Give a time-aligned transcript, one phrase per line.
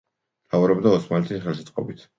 [0.47, 2.07] მთავრობდა ოსმალთა ხელშეწყობით.